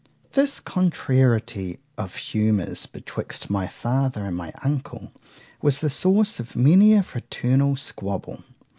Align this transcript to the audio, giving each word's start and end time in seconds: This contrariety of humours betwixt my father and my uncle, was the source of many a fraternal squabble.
This 0.31 0.59
contrariety 0.59 1.77
of 1.95 2.15
humours 2.15 2.87
betwixt 2.87 3.51
my 3.51 3.67
father 3.67 4.25
and 4.25 4.35
my 4.35 4.51
uncle, 4.63 5.11
was 5.61 5.77
the 5.77 5.91
source 5.91 6.39
of 6.39 6.55
many 6.55 6.93
a 6.93 7.03
fraternal 7.03 7.75
squabble. 7.75 8.43